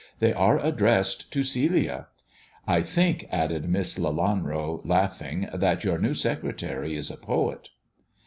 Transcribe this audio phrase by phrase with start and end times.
[0.17, 2.07] They are addressed *To Celia.'
[2.65, 7.69] I think," added Miss Leianro, laughing, "that your new secretary is a poet."